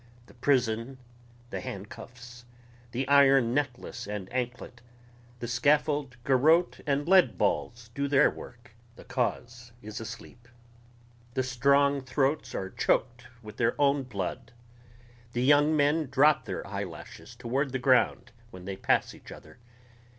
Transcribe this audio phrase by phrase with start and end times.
[0.25, 0.97] the prison,
[1.51, 2.43] the handcuffs,
[2.91, 4.81] the iron necklace and anklet,
[5.39, 8.71] the scaffold, garrote and leadballs do their work...
[8.95, 10.47] the cause is asleep...
[11.35, 14.51] the strong throats are choked with their own blood...
[15.33, 19.59] the young men drop their eyelashes toward the ground when they pass each other